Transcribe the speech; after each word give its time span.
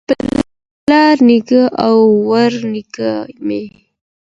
پلار 0.83 1.17
نیکه 1.27 1.61
او 1.85 1.97
ورنیکه 2.29 3.11
مي 3.45 3.63